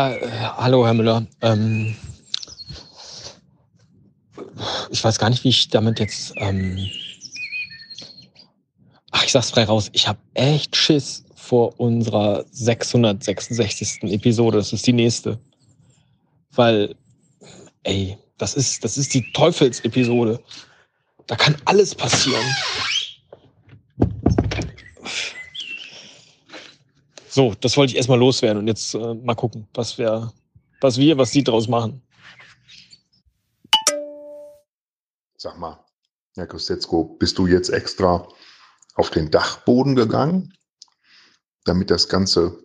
[0.00, 1.26] Ja, äh, hallo Herr Müller.
[1.42, 1.94] Ähm,
[4.88, 6.32] ich weiß gar nicht, wie ich damit jetzt.
[6.38, 6.88] Ähm
[9.10, 9.90] Ach, ich sag's frei raus.
[9.92, 14.04] Ich habe echt Schiss vor unserer 666.
[14.04, 14.56] Episode.
[14.56, 15.38] Das ist die nächste.
[16.52, 16.94] Weil,
[17.82, 20.40] ey, das ist, das ist die Teufelsepisode.
[21.26, 22.46] Da kann alles passieren.
[27.32, 30.32] So, das wollte ich erstmal loswerden und jetzt äh, mal gucken, was wir,
[30.80, 32.02] was wir, was Sie draus machen.
[35.36, 35.78] Sag mal,
[36.34, 38.26] Herr Kostetzko, bist du jetzt extra
[38.96, 40.52] auf den Dachboden gegangen,
[41.64, 42.64] damit das Ganze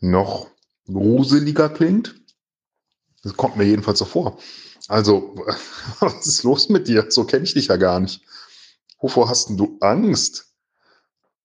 [0.00, 0.50] noch
[0.84, 2.20] gruseliger klingt?
[3.22, 4.38] Das kommt mir jedenfalls so vor.
[4.88, 5.34] Also,
[6.00, 7.10] was ist los mit dir?
[7.10, 8.22] So kenne ich dich ja gar nicht.
[8.98, 10.49] Wovor hast denn du Angst?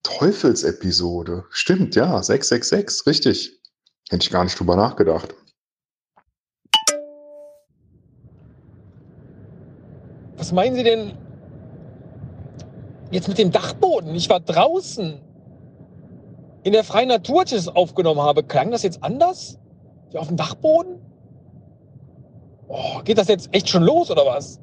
[0.06, 1.46] Teufelsepisode.
[1.50, 3.60] Stimmt, ja, 666, richtig.
[4.10, 5.34] Hätte ich gar nicht drüber nachgedacht.
[10.38, 11.18] Was meinen Sie denn
[13.10, 14.14] jetzt mit dem Dachboden?
[14.14, 15.20] Ich war draußen
[16.64, 18.44] in der freien Natur, als ich das aufgenommen habe.
[18.44, 19.58] Klang das jetzt anders?
[20.12, 21.02] Wie auf dem Dachboden?
[22.68, 24.60] Oh, geht das jetzt echt schon los oder was?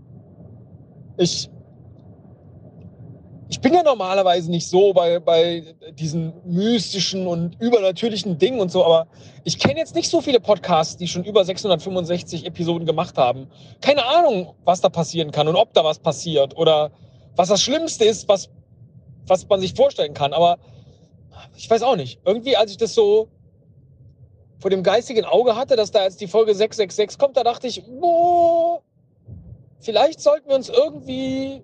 [1.17, 1.51] Ich,
[3.49, 8.85] ich bin ja normalerweise nicht so bei, bei diesen mystischen und übernatürlichen Dingen und so,
[8.85, 9.07] aber
[9.45, 13.49] ich kenne jetzt nicht so viele Podcasts, die schon über 665 Episoden gemacht haben.
[13.81, 16.91] Keine Ahnung, was da passieren kann und ob da was passiert oder
[17.37, 18.49] was das Schlimmste ist, was,
[19.27, 20.33] was man sich vorstellen kann.
[20.33, 20.59] Aber
[21.57, 22.21] ich weiß auch nicht.
[22.25, 23.29] Irgendwie, als ich das so
[24.61, 27.83] vor dem geistigen Auge hatte, dass da jetzt die Folge 666 kommt, da dachte ich,
[27.85, 28.81] boah,
[29.81, 31.63] vielleicht sollten wir uns irgendwie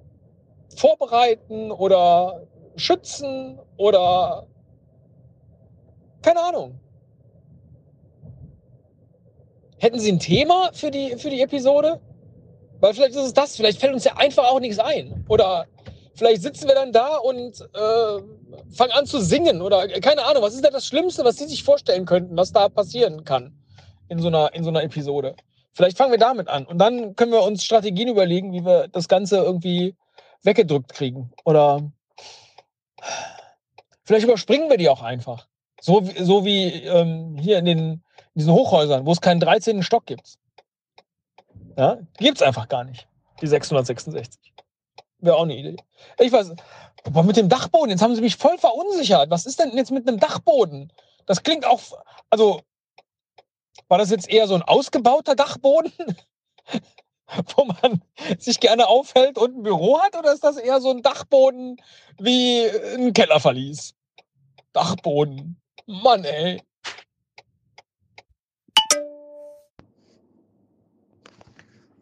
[0.76, 2.46] vorbereiten oder
[2.76, 4.46] schützen oder
[6.22, 6.80] keine Ahnung.
[9.78, 12.00] Hätten Sie ein Thema für die, für die Episode?
[12.80, 15.24] Weil vielleicht ist es das, vielleicht fällt uns ja einfach auch nichts ein.
[15.28, 15.66] Oder
[16.14, 18.22] vielleicht sitzen wir dann da und äh,
[18.70, 21.62] fangen an zu singen oder keine Ahnung, was ist denn das Schlimmste, was Sie sich
[21.62, 23.56] vorstellen könnten, was da passieren kann
[24.08, 25.34] in so einer, in so einer Episode?
[25.72, 29.06] Vielleicht fangen wir damit an und dann können wir uns Strategien überlegen, wie wir das
[29.06, 29.94] Ganze irgendwie
[30.42, 31.32] weggedrückt kriegen.
[31.44, 31.90] Oder
[34.04, 35.46] vielleicht überspringen wir die auch einfach.
[35.80, 38.02] So, so wie ähm, hier in, den, in
[38.34, 39.82] diesen Hochhäusern, wo es keinen 13.
[39.82, 40.38] Stock gibt.
[41.76, 43.06] Ja, gibt es einfach gar nicht,
[43.40, 44.52] die 666.
[45.20, 45.76] Wäre auch eine Idee.
[46.18, 46.54] Ich weiß,
[47.04, 49.30] aber mit dem Dachboden, jetzt haben sie mich voll verunsichert.
[49.30, 50.92] Was ist denn jetzt mit einem Dachboden?
[51.26, 51.80] Das klingt auch,
[52.30, 52.62] also,
[53.88, 55.92] war das jetzt eher so ein ausgebauter Dachboden?
[57.56, 58.02] wo man
[58.38, 60.16] sich gerne aufhält und ein Büro hat?
[60.16, 61.76] Oder ist das eher so ein Dachboden
[62.18, 62.66] wie
[62.96, 63.94] ein Kellerverlies?
[64.72, 65.60] Dachboden.
[65.86, 66.62] Mann, ey.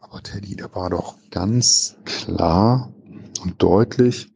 [0.00, 2.92] Aber Teddy, da war doch ganz klar
[3.42, 4.28] und deutlich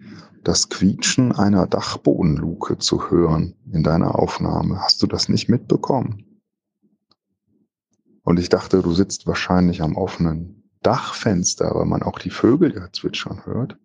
[0.43, 4.81] das Quietschen einer Dachbodenluke zu hören in deiner Aufnahme.
[4.81, 6.41] Hast du das nicht mitbekommen?
[8.23, 12.91] Und ich dachte, du sitzt wahrscheinlich am offenen Dachfenster, weil man auch die Vögel ja
[12.93, 13.79] zwitschern hört.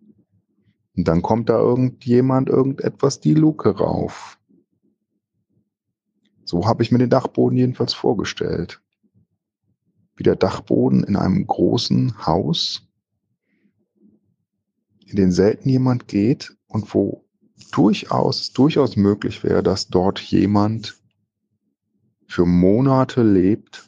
[0.96, 4.38] Und dann kommt da irgendjemand irgendetwas die Luke rauf.
[6.44, 8.80] So habe ich mir den Dachboden jedenfalls vorgestellt.
[10.14, 12.88] Wie der Dachboden in einem großen Haus,
[15.04, 17.26] in den selten jemand geht und wo
[17.72, 20.96] durchaus, durchaus möglich wäre, dass dort jemand
[22.26, 23.85] für Monate lebt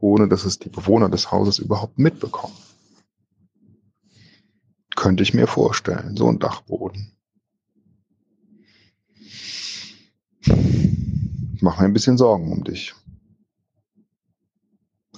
[0.00, 2.54] ohne dass es die Bewohner des Hauses überhaupt mitbekommen.
[4.96, 7.16] Könnte ich mir vorstellen, so ein Dachboden.
[10.42, 12.94] Ich mache mir ein bisschen Sorgen um dich.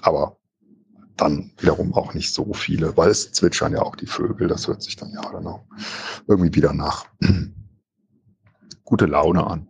[0.02, 0.36] Aber
[1.16, 4.82] dann wiederum auch nicht so viele, weil es zwitschern ja auch die Vögel, das hört
[4.82, 5.64] sich dann ja dann auch
[6.26, 7.06] irgendwie wieder nach
[8.84, 9.68] gute Laune an.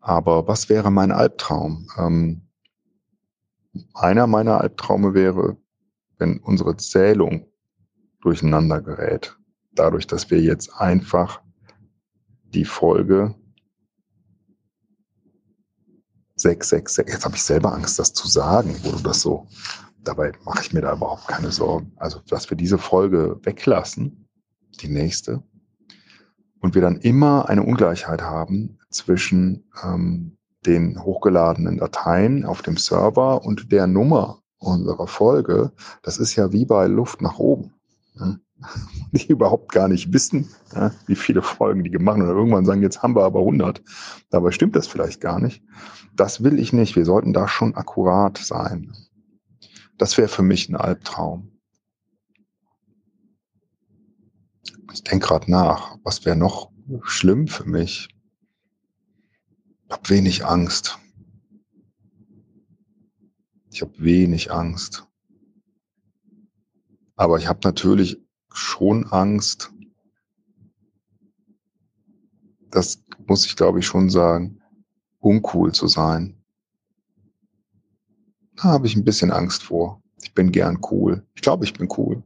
[0.00, 1.88] Aber was wäre mein Albtraum?
[1.98, 2.45] Ähm,
[3.94, 5.56] einer meiner Albtraume wäre,
[6.18, 7.46] wenn unsere Zählung
[8.20, 9.36] durcheinander gerät.
[9.72, 11.42] Dadurch, dass wir jetzt einfach
[12.44, 13.34] die Folge
[16.36, 19.46] 666, jetzt habe ich selber Angst, das zu sagen, wo du das so,
[20.02, 21.92] dabei mache ich mir da überhaupt keine Sorgen.
[21.96, 24.28] Also, dass wir diese Folge weglassen,
[24.80, 25.42] die nächste,
[26.60, 30.35] und wir dann immer eine Ungleichheit haben zwischen ähm,
[30.66, 35.72] den hochgeladenen Dateien auf dem Server und der Nummer unserer Folge,
[36.02, 37.72] das ist ja wie bei Luft nach oben.
[39.12, 40.48] Die überhaupt gar nicht wissen,
[41.06, 42.22] wie viele Folgen die gemacht haben.
[42.22, 43.82] Und irgendwann sagen, jetzt haben wir aber 100.
[44.30, 45.62] Dabei stimmt das vielleicht gar nicht.
[46.14, 46.96] das will ich nicht.
[46.96, 48.96] Wir sollten da schon akkurat sein.
[49.98, 51.52] Das wäre für mich ein Albtraum.
[54.92, 56.70] Ich denke gerade nach, was wäre noch
[57.02, 58.15] schlimm für mich?
[59.88, 60.98] Ich habe wenig Angst.
[63.70, 65.06] Ich habe wenig Angst.
[67.14, 68.20] Aber ich habe natürlich
[68.52, 69.72] schon Angst,
[72.70, 74.60] das muss ich glaube ich schon sagen,
[75.20, 76.42] uncool zu sein.
[78.56, 80.02] Da habe ich ein bisschen Angst vor.
[80.22, 81.24] Ich bin gern cool.
[81.34, 82.22] Ich glaube, ich bin cool.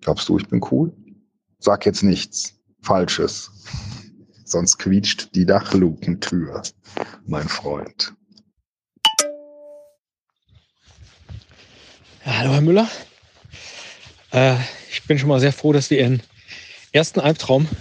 [0.00, 0.96] Glaubst du, ich bin cool?
[1.58, 3.50] Sag jetzt nichts Falsches.
[4.48, 6.62] Sonst quietscht die Dachlukentür,
[7.26, 8.14] mein Freund.
[12.24, 12.88] Ja, hallo, Herr Müller.
[14.30, 14.54] Äh,
[14.88, 16.22] ich bin schon mal sehr froh, dass wir Ihren
[16.92, 17.66] ersten Albtraum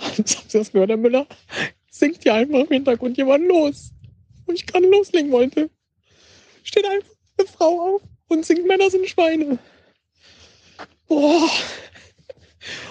[0.00, 1.28] Haben Sie das gehört, Herr Müller?
[1.90, 3.93] Singt ja einfach im Hintergrund jemand los.
[4.54, 5.70] Ich gerade loslegen wollte.
[6.62, 9.58] Steht einfach eine Frau auf und singt Männer sind Schweine.
[11.08, 11.50] Boah.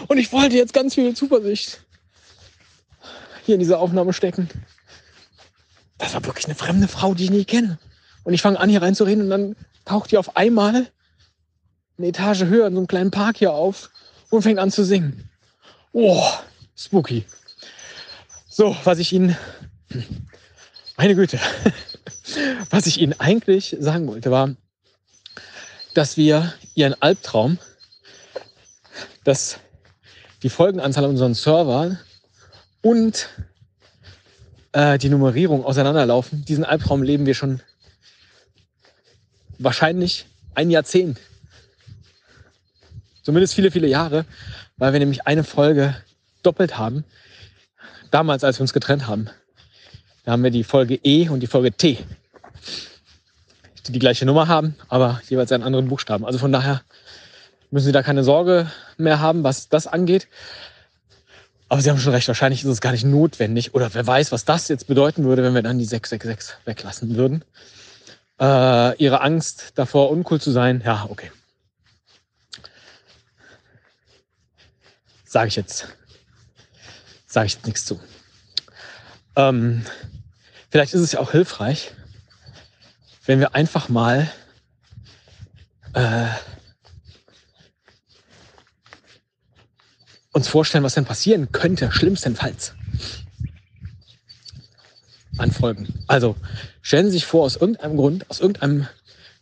[0.07, 1.83] Und ich wollte jetzt ganz viel Zuversicht
[3.45, 4.50] hier in diese Aufnahme stecken.
[5.98, 7.80] Das war wirklich eine fremde Frau, die ich nie kenne.
[8.24, 9.56] Und ich fange an, hier reinzureden und dann
[9.86, 10.92] taucht die auf einmal
[11.98, 13.89] eine Etage höher in so einem kleinen Park hier auf
[14.30, 15.30] und fängt an zu singen.
[15.92, 16.25] Oh,
[16.75, 17.25] spooky.
[18.48, 19.38] So, was ich Ihnen,
[20.98, 21.40] meine Güte,
[22.69, 24.56] was ich Ihnen eigentlich sagen wollte, war,
[25.94, 27.57] dass wir Ihren Albtraum,
[29.24, 29.60] dass
[30.44, 32.00] die Folgenanzahl an unseren Servern
[32.81, 33.30] und
[34.74, 36.44] äh, die Nummerierung auseinanderlaufen.
[36.45, 37.62] Diesen Albtraum leben wir schon
[39.57, 40.25] wahrscheinlich
[40.56, 41.19] ein Jahrzehnt.
[43.22, 44.25] Zumindest viele, viele Jahre,
[44.78, 45.95] weil wir nämlich eine Folge
[46.44, 47.06] doppelt haben.
[48.12, 49.30] Damals, als wir uns getrennt haben.
[50.24, 51.98] Da haben wir die Folge E und die Folge T.
[53.86, 56.25] Die die gleiche Nummer haben, aber jeweils einen anderen Buchstaben.
[56.25, 56.81] Also von daher
[57.72, 60.30] müssen Sie da keine Sorge mehr haben, was das angeht.
[61.68, 63.74] Aber Sie haben schon recht, wahrscheinlich ist es gar nicht notwendig.
[63.74, 67.44] Oder wer weiß, was das jetzt bedeuten würde, wenn wir dann die 666 weglassen würden.
[68.40, 71.31] Äh, ihre Angst davor, uncool zu sein, ja, okay.
[75.26, 75.88] Sage ich jetzt.
[77.26, 78.00] Sage ich jetzt nichts zu.
[79.35, 79.85] Ähm,
[80.69, 81.91] vielleicht ist es ja auch hilfreich,
[83.25, 84.31] wenn wir einfach mal
[85.94, 86.27] äh,
[90.33, 92.74] uns vorstellen, was denn passieren könnte, schlimmstenfalls
[95.38, 95.88] an Folgen.
[96.07, 96.35] Also
[96.81, 98.88] stellen Sie sich vor, aus irgendeinem Grund, aus irgendeinem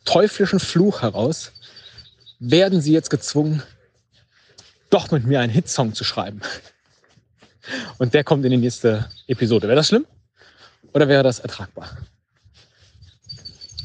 [0.06, 1.52] teuflischen Fluch heraus,
[2.40, 3.62] werden Sie jetzt gezwungen,
[4.90, 6.42] doch mit mir einen Hitsong zu schreiben.
[7.98, 9.68] Und der kommt in die nächste Episode.
[9.68, 10.06] Wäre das schlimm?
[10.94, 11.98] Oder wäre das ertragbar?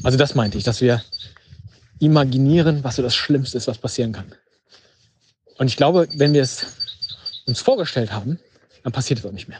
[0.03, 1.03] Also das meinte ich, dass wir
[1.99, 4.31] imaginieren, was so das Schlimmste ist, was passieren kann.
[5.57, 6.65] Und ich glaube, wenn wir es
[7.45, 8.39] uns vorgestellt haben,
[8.83, 9.59] dann passiert es auch nicht mehr.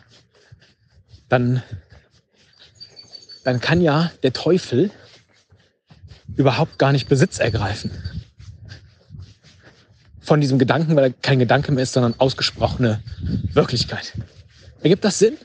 [1.29, 1.63] Dann,
[3.43, 4.91] dann kann ja der Teufel
[6.35, 7.91] überhaupt gar nicht Besitz ergreifen
[10.27, 12.99] von diesem Gedanken, weil er kein Gedanke mehr ist, sondern ausgesprochene
[13.53, 14.11] Wirklichkeit.
[14.81, 15.37] Ergibt das Sinn?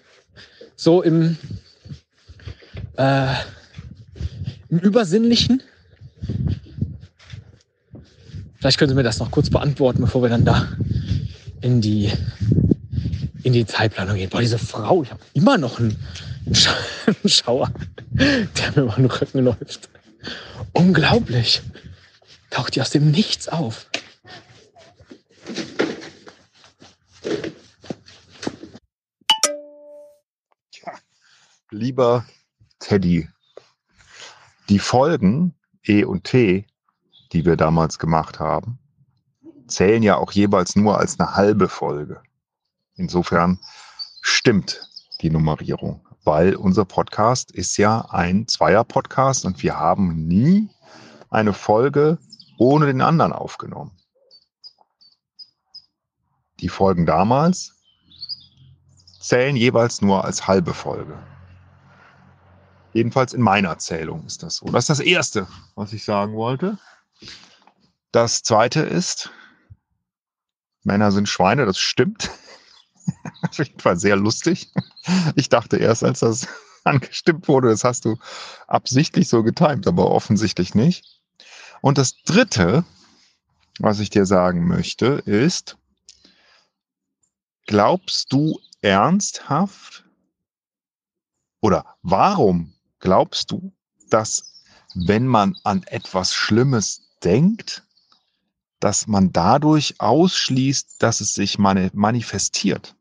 [0.75, 1.37] So im,
[2.97, 3.33] äh,
[4.71, 5.63] im Übersinnlichen?
[8.59, 10.67] Vielleicht können Sie mir das noch kurz beantworten, bevor wir dann da
[11.61, 12.11] in die,
[13.45, 14.31] in die Zeitplanung gehen.
[14.31, 15.97] Boah, diese Frau, ich habe immer noch einen,
[17.07, 17.71] einen Schauer,
[18.11, 19.89] der mir über den Rücken läuft.
[20.73, 21.63] Unglaublich.
[22.51, 23.87] Taucht die aus dem Nichts auf.
[31.73, 32.25] Lieber
[32.79, 33.29] Teddy,
[34.69, 36.67] die Folgen E und T,
[37.33, 38.79] die wir damals gemacht haben,
[39.67, 42.23] zählen ja auch jeweils nur als eine halbe Folge.
[42.95, 43.59] Insofern
[44.21, 44.89] stimmt
[45.23, 50.69] die Nummerierung, weil unser Podcast ist ja ein Zweier-Podcast und wir haben nie
[51.31, 52.19] eine Folge
[52.59, 53.93] ohne den anderen aufgenommen.
[56.61, 57.73] Die Folgen damals
[59.21, 61.19] zählen jeweils nur als halbe Folge.
[62.93, 64.67] Jedenfalls in meiner Zählung ist das so.
[64.67, 66.79] Das ist das Erste, was ich sagen wollte.
[68.11, 69.31] Das Zweite ist,
[70.85, 72.31] Männer sind Schweine, das stimmt.
[73.49, 74.71] Auf jeden Fall sehr lustig.
[75.37, 76.49] Ich dachte erst, als das
[76.85, 78.19] angestimmt wurde, das hast du
[78.67, 81.21] absichtlich so getimt, aber offensichtlich nicht.
[81.81, 82.85] Und das Dritte,
[83.79, 85.79] was ich dir sagen möchte, ist,
[87.67, 90.05] glaubst du ernsthaft
[91.61, 93.75] oder warum glaubst du,
[94.09, 94.63] dass
[94.95, 97.83] wenn man an etwas Schlimmes denkt,
[98.81, 102.97] dass man dadurch ausschließt, dass es sich manifestiert?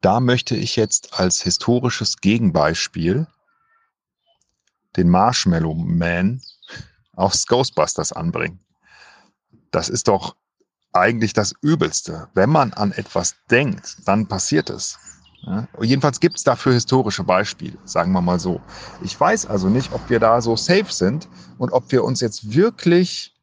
[0.00, 3.26] Da möchte ich jetzt als historisches Gegenbeispiel
[4.96, 6.40] den Marshmallow Man
[7.12, 8.60] aus Ghostbusters anbringen.
[9.70, 10.36] Das ist doch
[10.92, 12.28] eigentlich das Übelste.
[12.34, 14.98] Wenn man an etwas denkt, dann passiert es.
[15.42, 18.60] Ja, jedenfalls gibt es dafür historische Beispiele, sagen wir mal so.
[19.02, 21.28] Ich weiß also nicht, ob wir da so safe sind
[21.58, 23.34] und ob wir uns jetzt wirklich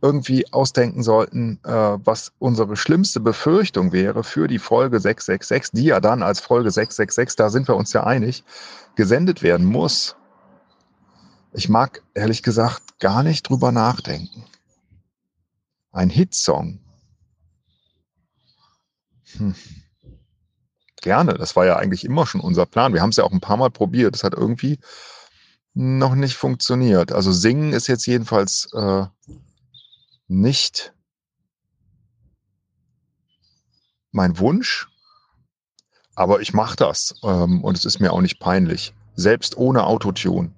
[0.00, 6.00] irgendwie ausdenken sollten, äh, was unsere schlimmste Befürchtung wäre für die Folge 666, die ja
[6.00, 8.44] dann als Folge 666, da sind wir uns ja einig,
[8.94, 10.16] gesendet werden muss.
[11.52, 14.44] Ich mag ehrlich gesagt gar nicht drüber nachdenken.
[15.90, 16.78] Ein Hitsong.
[19.36, 19.54] Hm.
[21.00, 22.92] Gerne, das war ja eigentlich immer schon unser Plan.
[22.92, 24.14] Wir haben es ja auch ein paar Mal probiert.
[24.14, 24.78] Das hat irgendwie
[25.74, 27.12] noch nicht funktioniert.
[27.12, 29.04] Also singen ist jetzt jedenfalls äh,
[30.26, 30.92] nicht
[34.10, 34.88] mein Wunsch,
[36.16, 38.92] aber ich mache das ähm, und es ist mir auch nicht peinlich.
[39.14, 40.50] Selbst ohne Autotune.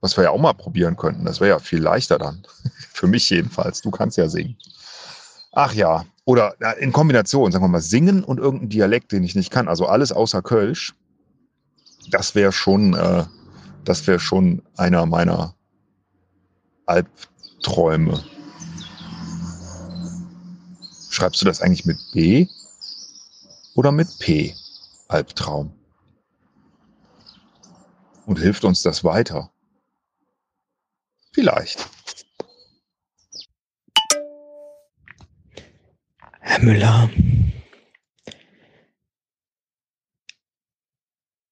[0.00, 1.24] Was wir ja auch mal probieren könnten.
[1.24, 2.44] Das wäre ja viel leichter dann.
[2.92, 3.80] Für mich jedenfalls.
[3.80, 4.56] Du kannst ja singen.
[5.52, 6.04] Ach ja.
[6.26, 9.68] Oder in Kombination, sagen wir mal, singen und irgendein Dialekt, den ich nicht kann.
[9.68, 10.94] Also alles außer Kölsch.
[12.10, 13.24] Das wäre schon, äh,
[13.84, 15.54] das wäre schon einer meiner
[16.86, 18.24] Albträume.
[21.10, 22.46] Schreibst du das eigentlich mit B
[23.74, 24.54] oder mit P?
[25.08, 25.72] Albtraum.
[28.26, 29.50] Und hilft uns das weiter?
[31.32, 31.93] Vielleicht.
[36.46, 37.10] Herr Müller,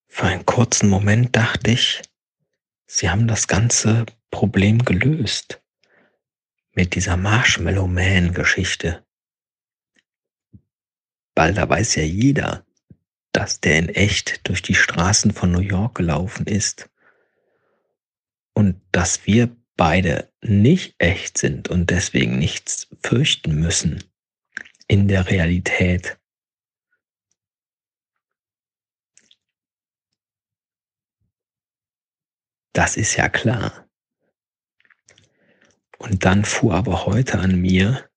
[0.07, 2.03] für einen kurzen Moment dachte ich,
[2.85, 5.63] Sie haben das ganze Problem gelöst
[6.73, 9.03] mit dieser Marshmallow Man Geschichte.
[11.33, 12.63] Weil da weiß ja jeder,
[13.31, 16.87] dass der in echt durch die Straßen von New York gelaufen ist.
[18.53, 24.12] Und dass wir beide nicht echt sind und deswegen nichts fürchten müssen
[24.87, 26.19] in der Realität.
[32.73, 33.87] Das ist ja klar.
[35.99, 38.09] Und dann fuhr aber heute an mir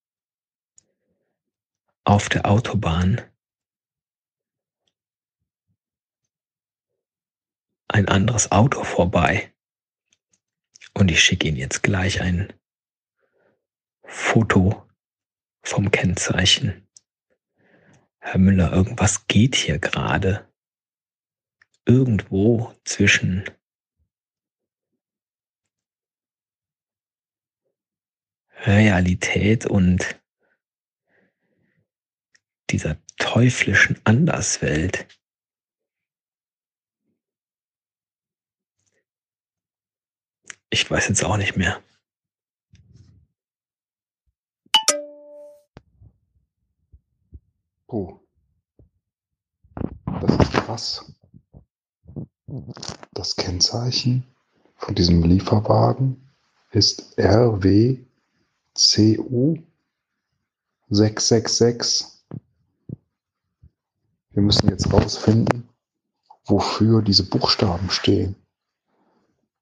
[2.05, 3.21] auf der Autobahn
[7.89, 9.53] ein anderes Auto vorbei.
[10.95, 12.53] Und ich schicke Ihnen jetzt gleich ein
[14.05, 14.86] Foto
[15.67, 16.87] vom Kennzeichen.
[18.19, 20.49] Herr Müller, irgendwas geht hier gerade.
[21.85, 23.45] Irgendwo zwischen
[28.65, 30.21] Realität und
[32.71, 35.07] dieser teuflischen Anderswelt.
[40.71, 41.83] Ich weiß jetzt auch nicht mehr.
[47.89, 48.19] Oh.
[50.21, 51.13] Das ist krass.
[53.13, 54.27] Das Kennzeichen
[54.77, 56.31] von diesem Lieferwagen
[56.73, 58.07] ist RWCU
[60.89, 62.07] 666.
[64.31, 65.69] Wir müssen jetzt rausfinden,
[66.45, 68.37] wofür diese Buchstaben stehen.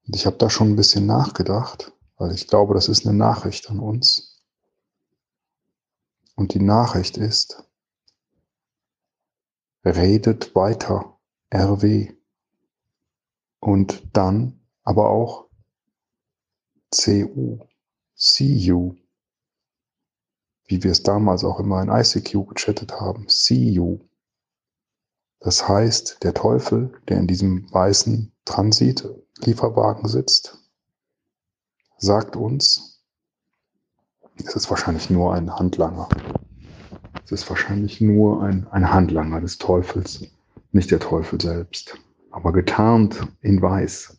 [0.05, 3.69] Und ich habe da schon ein bisschen nachgedacht, weil ich glaube, das ist eine Nachricht
[3.69, 4.43] an uns.
[6.35, 7.63] Und die Nachricht ist,
[9.85, 11.17] redet weiter,
[11.53, 12.11] RW.
[13.59, 15.47] Und dann aber auch
[16.91, 17.59] CU,
[18.15, 18.95] CU.
[20.67, 23.99] Wie wir es damals auch immer in ICQ gechattet haben, CU.
[25.39, 30.57] Das heißt, der Teufel, der in diesem weißen Transit-Lieferwagen sitzt,
[31.97, 33.03] sagt uns,
[34.37, 36.09] es ist wahrscheinlich nur ein Handlanger.
[37.23, 40.27] Es ist wahrscheinlich nur ein, ein Handlanger des Teufels,
[40.71, 41.97] nicht der Teufel selbst,
[42.31, 44.17] aber getarnt in weiß.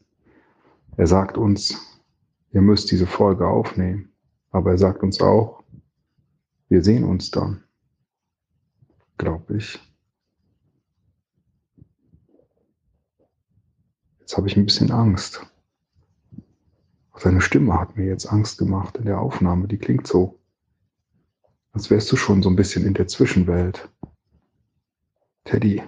[0.97, 2.01] Er sagt uns,
[2.53, 4.13] ihr müsst diese Folge aufnehmen,
[4.51, 5.63] aber er sagt uns auch,
[6.69, 7.63] wir sehen uns dann,
[9.19, 9.79] glaube ich.
[14.21, 15.47] Jetzt habe ich ein bisschen Angst.
[17.23, 19.69] Deine Stimme hat mir jetzt Angst gemacht in der Aufnahme.
[19.69, 20.39] Die klingt so,
[21.77, 23.91] als wärst du schon so ein bisschen in der Zwischenwelt.
[25.45, 25.83] Teddy.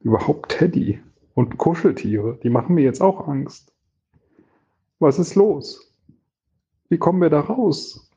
[0.00, 1.02] Überhaupt Teddy
[1.34, 3.74] und Kuscheltiere, die machen mir jetzt auch Angst.
[5.00, 5.92] Was ist los?
[6.88, 8.10] Wie kommen wir da raus?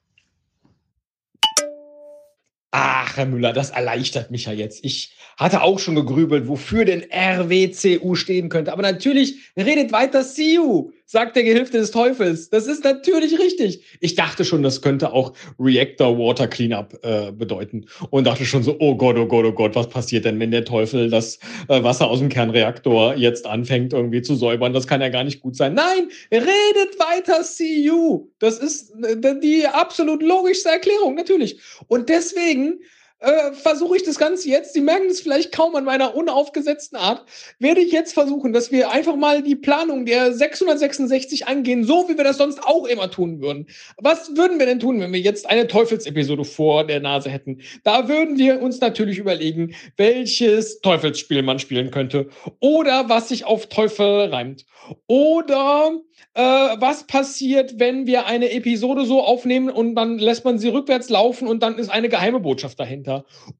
[2.72, 4.86] Ach, Herr Müller, das erleichtert mich ja jetzt.
[4.86, 8.72] Ich hatte auch schon gegrübelt, wofür denn RWCU stehen könnte.
[8.72, 12.50] Aber natürlich redet weiter CU, sagt der Gehilfte des Teufels.
[12.50, 13.84] Das ist natürlich richtig.
[14.00, 17.86] Ich dachte schon, das könnte auch Reactor Water Cleanup äh, bedeuten.
[18.10, 20.66] Und dachte schon so, oh Gott, oh Gott, oh Gott, was passiert denn, wenn der
[20.66, 24.74] Teufel das äh, Wasser aus dem Kernreaktor jetzt anfängt irgendwie zu säubern?
[24.74, 25.76] Das kann ja gar nicht gut sein.
[25.76, 28.28] Nein, redet weiter CU.
[28.40, 31.60] Das ist äh, die absolut logischste Erklärung, natürlich.
[31.88, 32.80] Und deswegen
[33.20, 37.26] äh, versuche ich das Ganze jetzt, Sie merken es vielleicht kaum an meiner unaufgesetzten Art,
[37.60, 42.18] werde ich jetzt versuchen, dass wir einfach mal die Planung der 666 angehen, so wie
[42.18, 43.68] wir das sonst auch immer tun würden.
[43.98, 47.62] Was würden wir denn tun, wenn wir jetzt eine Teufelsepisode vor der Nase hätten?
[47.84, 52.30] Da würden wir uns natürlich überlegen, welches Teufelsspiel man spielen könnte
[52.60, 54.66] oder was sich auf Teufel reimt.
[55.08, 55.92] Oder
[56.36, 61.10] äh, was passiert, wenn wir eine Episode so aufnehmen und dann lässt man sie rückwärts
[61.10, 63.05] laufen und dann ist eine geheime Botschaft dahinter.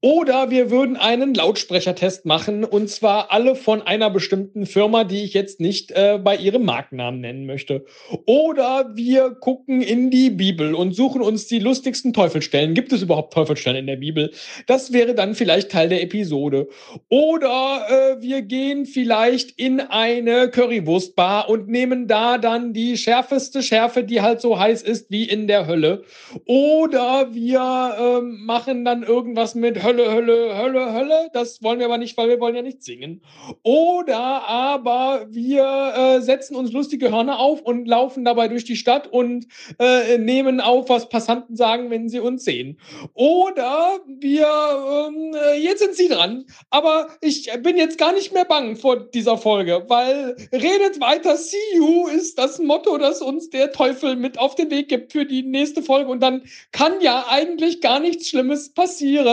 [0.00, 5.34] Oder wir würden einen Lautsprechertest machen und zwar alle von einer bestimmten Firma, die ich
[5.34, 7.84] jetzt nicht äh, bei ihrem Markennamen nennen möchte.
[8.26, 12.74] Oder wir gucken in die Bibel und suchen uns die lustigsten Teufelstellen.
[12.74, 14.32] Gibt es überhaupt Teufelstellen in der Bibel?
[14.66, 16.68] Das wäre dann vielleicht Teil der Episode.
[17.08, 24.04] Oder äh, wir gehen vielleicht in eine Currywurstbar und nehmen da dann die schärfeste Schärfe,
[24.04, 26.04] die halt so heiß ist wie in der Hölle.
[26.46, 31.28] Oder wir ähm, machen dann irgendwas mit Hölle, Hölle, Hölle, Hölle.
[31.32, 33.20] Das wollen wir aber nicht, weil wir wollen ja nicht singen.
[33.62, 34.18] Oder
[34.48, 39.46] aber wir äh, setzen uns lustige Hörner auf und laufen dabei durch die Stadt und
[39.78, 42.78] äh, nehmen auf, was Passanten sagen, wenn sie uns sehen.
[43.12, 46.46] Oder wir, ähm, äh, jetzt sind Sie dran.
[46.70, 51.56] Aber ich bin jetzt gar nicht mehr bang vor dieser Folge, weil redet weiter, see
[51.74, 55.42] you ist das Motto, das uns der Teufel mit auf den Weg gibt für die
[55.42, 56.10] nächste Folge.
[56.10, 59.25] Und dann kann ja eigentlich gar nichts Schlimmes passieren.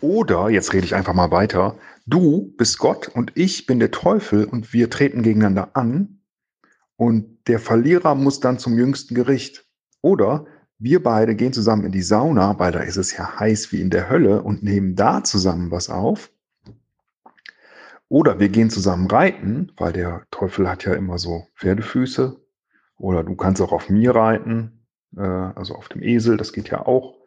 [0.00, 4.44] Oder, jetzt rede ich einfach mal weiter, du bist Gott und ich bin der Teufel
[4.44, 6.20] und wir treten gegeneinander an
[6.96, 9.64] und der Verlierer muss dann zum jüngsten Gericht.
[10.02, 10.46] Oder
[10.78, 13.90] wir beide gehen zusammen in die Sauna, weil da ist es ja heiß wie in
[13.90, 16.30] der Hölle und nehmen da zusammen was auf.
[18.08, 22.36] Oder wir gehen zusammen reiten, weil der Teufel hat ja immer so Pferdefüße.
[22.98, 24.81] Oder du kannst auch auf mir reiten,
[25.20, 27.18] also auf dem Esel, das geht ja auch.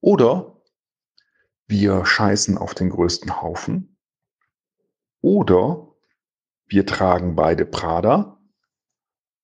[0.00, 0.60] Oder
[1.66, 3.96] wir scheißen auf den größten Haufen.
[5.20, 5.88] Oder
[6.66, 8.38] wir tragen beide Prada.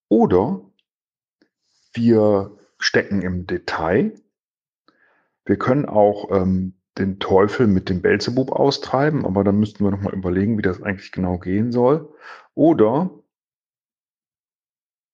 [0.08, 0.62] Oder
[1.92, 4.14] wir stecken im Detail.
[5.44, 10.14] Wir können auch ähm, den Teufel mit dem Belzebub austreiben, aber dann müssten wir nochmal
[10.14, 12.12] überlegen, wie das eigentlich genau gehen soll.
[12.54, 13.10] Oder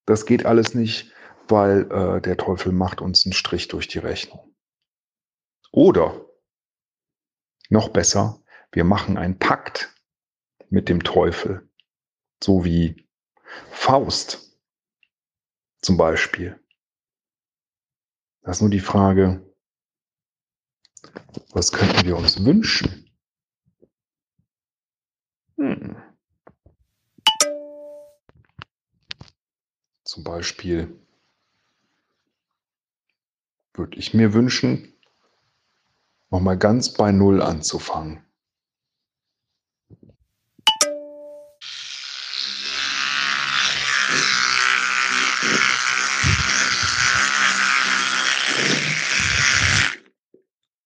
[0.06, 1.12] das geht alles nicht,
[1.48, 4.54] weil äh, der Teufel macht uns einen Strich durch die Rechnung.
[5.70, 6.24] Oder
[7.68, 9.94] noch besser, wir machen einen Pakt
[10.68, 11.68] mit dem Teufel,
[12.42, 13.08] so wie
[13.70, 14.58] Faust
[15.80, 16.60] zum Beispiel.
[18.42, 19.54] Das ist nur die Frage,
[21.52, 23.10] was könnten wir uns wünschen?
[25.56, 25.96] Hm.
[30.04, 31.03] Zum Beispiel
[33.74, 34.94] würde ich mir wünschen,
[36.30, 38.24] nochmal ganz bei Null anzufangen.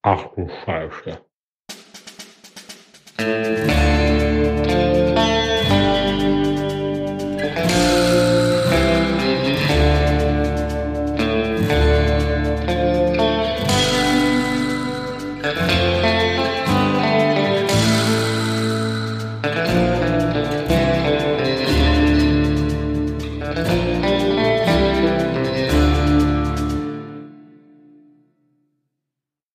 [0.03, 1.21] Ach du Scheiße.